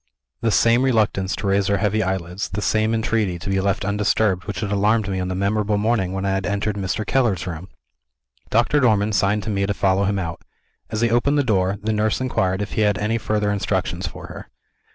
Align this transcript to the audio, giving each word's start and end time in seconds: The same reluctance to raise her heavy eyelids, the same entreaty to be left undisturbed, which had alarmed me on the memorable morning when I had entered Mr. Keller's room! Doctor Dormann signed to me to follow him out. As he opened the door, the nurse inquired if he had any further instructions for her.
The 0.41 0.49
same 0.49 0.81
reluctance 0.81 1.35
to 1.35 1.45
raise 1.45 1.67
her 1.67 1.77
heavy 1.77 2.01
eyelids, 2.01 2.49
the 2.49 2.61
same 2.63 2.95
entreaty 2.95 3.37
to 3.37 3.49
be 3.51 3.61
left 3.61 3.85
undisturbed, 3.85 4.45
which 4.45 4.61
had 4.61 4.71
alarmed 4.71 5.07
me 5.07 5.19
on 5.19 5.27
the 5.27 5.35
memorable 5.35 5.77
morning 5.77 6.11
when 6.11 6.25
I 6.25 6.31
had 6.31 6.47
entered 6.47 6.75
Mr. 6.75 7.05
Keller's 7.05 7.45
room! 7.45 7.67
Doctor 8.49 8.79
Dormann 8.79 9.13
signed 9.13 9.43
to 9.43 9.51
me 9.51 9.67
to 9.67 9.75
follow 9.75 10.05
him 10.05 10.17
out. 10.17 10.41
As 10.89 11.01
he 11.01 11.11
opened 11.11 11.37
the 11.37 11.43
door, 11.43 11.77
the 11.83 11.93
nurse 11.93 12.19
inquired 12.19 12.63
if 12.63 12.71
he 12.71 12.81
had 12.81 12.97
any 12.97 13.19
further 13.19 13.51
instructions 13.51 14.07
for 14.07 14.25
her. 14.29 14.49